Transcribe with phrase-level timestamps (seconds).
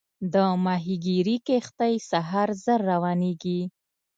[0.33, 0.35] د
[0.65, 3.61] ماهیګیري کښتۍ سهار زر روانېږي.